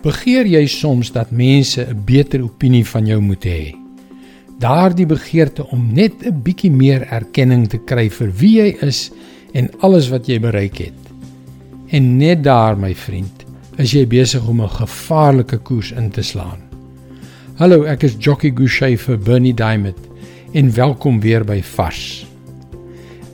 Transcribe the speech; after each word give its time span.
Begeer 0.00 0.46
jy 0.48 0.62
soms 0.64 1.10
dat 1.12 1.30
mense 1.30 1.82
'n 1.84 2.04
beter 2.04 2.40
opinie 2.42 2.86
van 2.86 3.06
jou 3.06 3.20
moet 3.20 3.44
hê? 3.44 3.74
Daardie 4.58 5.06
begeerte 5.06 5.66
om 5.70 5.92
net 5.92 6.24
'n 6.24 6.42
bietjie 6.42 6.70
meer 6.70 7.02
erkenning 7.02 7.68
te 7.68 7.78
kry 7.78 8.08
vir 8.08 8.32
wie 8.32 8.62
jy 8.62 8.76
is 8.80 9.10
en 9.52 9.68
alles 9.80 10.08
wat 10.08 10.26
jy 10.26 10.40
bereik 10.40 10.78
het. 10.78 11.00
En 11.90 12.16
net 12.16 12.42
daar, 12.44 12.78
my 12.78 12.94
vriend, 12.94 13.44
is 13.76 13.92
jy 13.92 14.06
besig 14.06 14.48
om 14.48 14.62
'n 14.62 14.68
gevaarlike 14.68 15.58
koers 15.58 15.92
in 15.92 16.10
te 16.10 16.22
slaan. 16.22 16.60
Hallo, 17.56 17.84
ek 17.84 18.02
is 18.02 18.16
Jockey 18.18 18.52
Gouchee 18.54 18.96
vir 18.96 19.18
Bernie 19.18 19.54
Diamond 19.54 19.98
en 20.52 20.74
welkom 20.74 21.20
weer 21.20 21.44
by 21.44 21.62
Vars. 21.62 22.26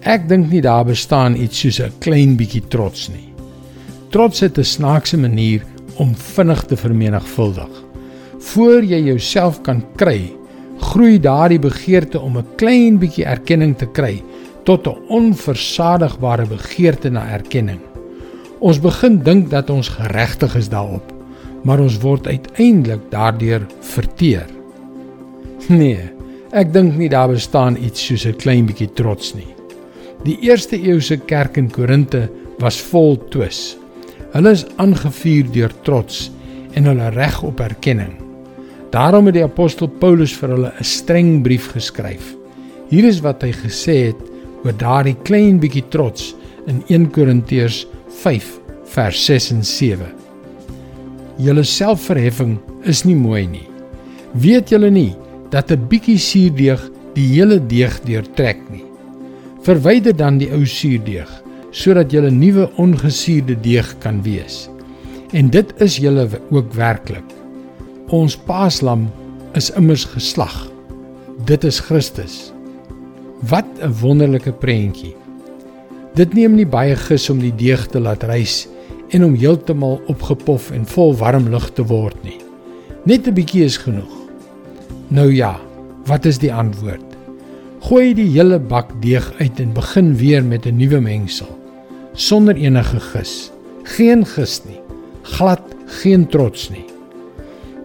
Ek 0.00 0.28
dink 0.28 0.50
nie 0.50 0.60
daar 0.60 0.84
bestaan 0.84 1.36
iets 1.36 1.60
soos 1.60 1.80
'n 1.80 1.92
klein 2.00 2.36
bietjie 2.36 2.62
trots 2.68 3.08
nie. 3.08 3.32
Trots 4.10 4.40
het 4.40 4.58
'n 4.58 4.64
snaakse 4.64 5.16
manier 5.16 5.62
om 5.96 6.14
vinnig 6.14 6.64
te 6.64 6.76
vermenigvuldig. 6.76 7.82
Voor 8.52 8.84
jy 8.84 9.00
jouself 9.08 9.60
kan 9.66 9.82
kry, 9.96 10.32
groei 10.78 11.18
daardie 11.20 11.58
begeerte 11.58 12.20
om 12.20 12.38
'n 12.38 12.46
klein 12.56 12.98
bietjie 12.98 13.24
erkenning 13.24 13.76
te 13.76 13.86
kry 13.86 14.22
tot 14.64 14.86
'n 14.86 14.98
onversadigbare 15.08 16.46
begeerte 16.46 17.10
na 17.10 17.26
erkenning. 17.32 17.80
Ons 18.58 18.80
begin 18.80 19.22
dink 19.22 19.50
dat 19.50 19.70
ons 19.70 19.88
geregtig 19.88 20.56
is 20.56 20.68
daarop, 20.68 21.12
maar 21.62 21.80
ons 21.80 21.98
word 21.98 22.26
uiteindelik 22.26 23.10
daardeur 23.10 23.66
verteer. 23.80 24.46
Nee, 25.68 26.10
ek 26.52 26.72
dink 26.72 26.96
nie 26.96 27.08
daar 27.08 27.28
bestaan 27.28 27.76
iets 27.76 28.06
soos 28.06 28.26
'n 28.26 28.36
klein 28.36 28.66
bietjie 28.66 28.92
trots 28.94 29.34
nie. 29.34 29.54
Die 30.24 30.38
eerste 30.40 30.76
eeuse 30.76 31.16
kerk 31.16 31.56
in 31.56 31.70
Korinte 31.70 32.28
was 32.58 32.80
vol 32.80 33.16
twis. 33.28 33.76
Hulle 34.34 34.52
is 34.56 34.64
aangevuur 34.82 35.50
deur 35.54 35.72
trots 35.86 36.30
en 36.76 36.88
hulle 36.88 37.10
reg 37.14 37.42
op 37.46 37.60
erkenning. 37.60 38.14
Daarom 38.94 39.28
het 39.28 39.36
die 39.38 39.44
apostel 39.44 39.88
Paulus 40.00 40.34
vir 40.36 40.54
hulle 40.54 40.72
'n 40.78 40.84
streng 40.84 41.42
brief 41.42 41.70
geskryf. 41.72 42.34
Hier 42.88 43.04
is 43.04 43.20
wat 43.20 43.42
hy 43.42 43.52
gesê 43.52 43.96
het 44.10 44.20
oor 44.64 44.72
daardie 44.72 45.16
klein 45.22 45.58
bietjie 45.58 45.84
trots 45.88 46.34
in 46.66 46.82
1 46.88 47.10
Korintiërs 47.10 47.86
5 48.08 48.60
vers 48.84 49.24
6 49.24 49.50
en 49.50 49.64
7. 49.64 50.06
Julle 51.38 51.64
selfverheffing 51.64 52.58
is 52.84 53.04
nie 53.04 53.16
mooi 53.16 53.46
nie. 53.46 53.68
Weet 54.32 54.70
julle 54.70 54.90
nie 54.90 55.14
dat 55.50 55.70
'n 55.70 55.86
bietjie 55.88 56.18
suurdeeg 56.18 56.90
die 57.14 57.28
hele 57.34 57.58
deeg 57.66 58.00
deurtrek 58.04 58.58
nie? 58.70 58.84
Verwyder 59.62 60.16
dan 60.16 60.38
die 60.38 60.52
ou 60.52 60.64
suurdeeg 60.64 61.45
sodat 61.76 62.12
julle 62.14 62.30
nuwe 62.32 62.70
ongesuurde 62.80 63.56
deeg 63.60 63.88
kan 64.00 64.22
wees. 64.24 64.64
En 65.36 65.50
dit 65.52 65.72
is 65.84 65.98
julle 66.00 66.24
ook 66.54 66.72
werklik. 66.76 67.26
Ons 68.14 68.36
paaslam 68.48 69.08
is 69.58 69.68
immers 69.76 70.06
geslag. 70.14 70.54
Dit 71.44 71.66
is 71.68 71.80
Christus. 71.84 72.52
Wat 73.50 73.66
'n 73.82 73.92
wonderlike 74.00 74.52
prentjie. 74.52 75.14
Dit 76.14 76.32
neem 76.34 76.54
nie 76.54 76.66
baie 76.66 76.96
gis 76.96 77.30
om 77.30 77.38
die 77.38 77.54
deeg 77.54 77.86
te 77.86 78.00
laat 78.00 78.22
rys 78.22 78.68
en 79.10 79.24
om 79.24 79.34
heeltemal 79.34 80.00
opgepof 80.06 80.70
en 80.70 80.86
vol 80.86 81.14
warm 81.16 81.48
lug 81.48 81.70
te 81.72 81.84
word 81.84 82.16
nie. 82.24 82.40
Net 83.04 83.26
'n 83.26 83.34
bietjie 83.34 83.64
is 83.64 83.76
genoeg. 83.76 84.16
Nou 85.08 85.34
ja, 85.34 85.60
wat 86.06 86.24
is 86.24 86.38
die 86.38 86.52
antwoord? 86.52 87.04
Gooi 87.80 88.14
die 88.14 88.30
hele 88.30 88.58
bak 88.58 89.02
deeg 89.02 89.32
uit 89.38 89.60
en 89.60 89.72
begin 89.72 90.16
weer 90.16 90.44
met 90.44 90.66
'n 90.66 90.76
nuwe 90.76 91.00
mengsel 91.00 91.55
sonder 92.16 92.56
enige 92.56 93.00
gis. 93.12 93.50
Geen 93.96 94.24
gis 94.26 94.60
nie. 94.64 94.80
Glad 95.36 95.62
geen 96.00 96.26
trots 96.32 96.70
nie. 96.72 96.84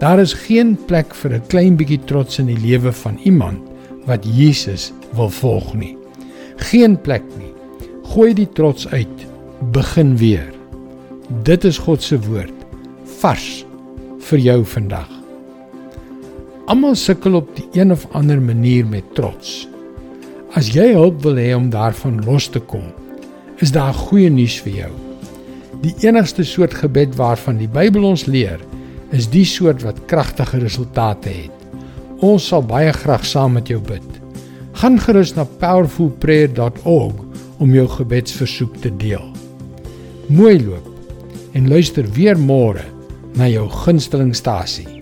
Daar 0.00 0.22
is 0.22 0.32
geen 0.46 0.76
plek 0.86 1.14
vir 1.14 1.34
'n 1.34 1.46
klein 1.46 1.76
bietjie 1.76 2.00
trots 2.04 2.38
in 2.38 2.46
die 2.46 2.60
lewe 2.60 2.92
van 2.92 3.18
iemand 3.24 3.60
wat 4.06 4.24
Jesus 4.24 4.92
wil 5.12 5.28
volg 5.28 5.74
nie. 5.74 5.96
Geen 6.56 7.00
plek 7.00 7.22
nie. 7.38 7.52
Gooi 8.02 8.34
die 8.34 8.48
trots 8.52 8.88
uit. 8.88 9.26
Begin 9.72 10.16
weer. 10.16 10.52
Dit 11.42 11.64
is 11.64 11.78
God 11.78 12.02
se 12.02 12.18
woord 12.20 12.54
vars 13.20 13.64
vir 14.18 14.38
jou 14.38 14.64
vandag. 14.64 15.10
Almal 16.66 16.94
sukkel 16.94 17.34
op 17.34 17.56
die 17.56 17.66
een 17.72 17.92
of 17.92 18.06
ander 18.12 18.40
manier 18.40 18.86
met 18.86 19.14
trots. 19.14 19.68
As 20.54 20.70
jy 20.74 20.92
hulp 20.92 21.22
wil 21.22 21.34
hê 21.34 21.54
om 21.54 21.70
daarvan 21.70 22.24
los 22.24 22.48
te 22.48 22.60
kom, 22.60 22.92
is 23.60 23.72
daar 23.72 23.94
goeie 23.94 24.30
nuus 24.32 24.56
vir 24.64 24.72
jou. 24.72 24.90
Die 25.84 25.94
enigste 26.04 26.44
soort 26.44 26.74
gebed 26.80 27.16
waarvan 27.16 27.60
die 27.60 27.68
Bybel 27.68 28.04
ons 28.08 28.26
leer, 28.28 28.60
is 29.16 29.28
die 29.32 29.44
soort 29.48 29.82
wat 29.84 30.04
kragtige 30.10 30.60
resultate 30.62 31.32
het. 31.32 31.56
Ons 32.24 32.50
sal 32.52 32.64
baie 32.64 32.92
graag 32.92 33.24
saam 33.26 33.56
met 33.56 33.68
jou 33.68 33.80
bid. 33.80 34.06
Gaan 34.80 35.00
gerus 35.00 35.34
na 35.36 35.44
powerfulprayer.org 35.60 37.24
om 37.60 37.74
jou 37.74 37.88
gebedsversoek 37.96 38.80
te 38.84 38.92
deel. 38.96 39.26
Mooi 40.28 40.56
loop 40.62 40.86
en 41.58 41.68
luister 41.68 42.06
weer 42.14 42.38
môre 42.38 42.84
na 43.34 43.48
jou 43.50 43.66
gunstelingstasie. 43.82 44.99